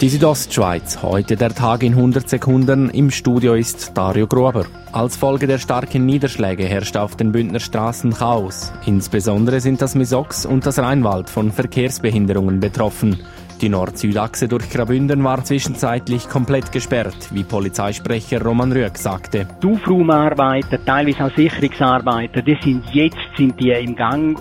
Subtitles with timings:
[0.00, 2.88] Die Südostschweiz, heute der Tag in 100 Sekunden.
[2.90, 4.64] Im Studio ist Dario Gruber.
[4.92, 8.72] Als Folge der starken Niederschläge herrscht auf den Bündner Straßen Chaos.
[8.86, 13.18] Insbesondere sind das Misox und das Rheinwald von Verkehrsbehinderungen betroffen.
[13.60, 19.48] Die Nord-Süd-Achse durch Graubünden war zwischenzeitlich komplett gesperrt, wie Polizeisprecher Roman Rüegg sagte.
[19.60, 24.38] Die Aufraumarbeiten, teilweise auch Sicherungsarbeiten, die sind jetzt sind die im Gang.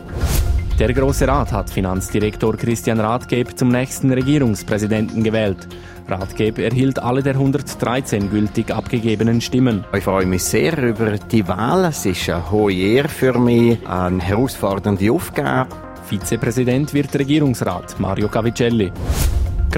[0.80, 5.68] Der Große Rat hat Finanzdirektor Christian Rathgeb zum nächsten Regierungspräsidenten gewählt.
[6.08, 9.86] Rathgeb erhielt alle der 113 gültig abgegebenen Stimmen.
[9.92, 11.86] Ich freue mich sehr über die Wahl.
[11.86, 15.76] Es ist eine hohe Ehre für mich, eine herausfordernde Aufgabe.
[16.08, 18.92] Vizepräsident wird Regierungsrat Mario Cavicelli.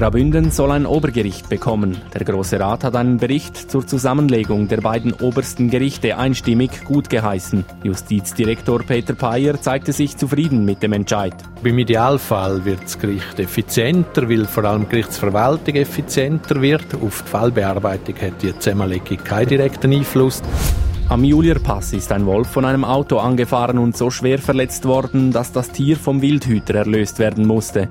[0.00, 1.98] Graubünden soll ein Obergericht bekommen.
[2.14, 7.66] Der Große Rat hat einen Bericht zur Zusammenlegung der beiden obersten Gerichte einstimmig gut geheißen.
[7.82, 11.34] Justizdirektor Peter Peyer zeigte sich zufrieden mit dem Entscheid.
[11.62, 16.94] Im Idealfall wird das Gericht effizienter, weil vor allem die Gerichtsverwaltung effizienter wird.
[16.94, 20.40] Auf die Fallbearbeitung hat die Zusammenlegung keinen direkten Einfluss.
[21.10, 25.50] Am Julierpass ist ein Wolf von einem Auto angefahren und so schwer verletzt worden, dass
[25.50, 27.88] das Tier vom Wildhüter erlöst werden musste.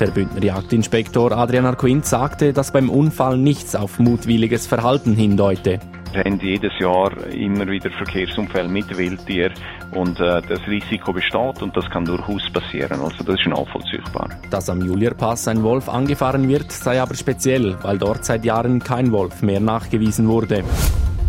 [0.00, 5.80] Der Bündner Jagdinspektor Adrian Arquint sagte, dass beim Unfall nichts auf mutwilliges Verhalten hindeute.
[6.14, 9.52] Wir haben jedes Jahr immer wieder Verkehrsunfälle mit Wildtieren
[9.90, 13.02] und äh, das Risiko besteht und das kann durchaus passieren.
[13.02, 14.30] Also das ist nachvollziehbar.
[14.48, 19.12] Dass am Julierpass ein Wolf angefahren wird, sei aber speziell, weil dort seit Jahren kein
[19.12, 20.64] Wolf mehr nachgewiesen wurde.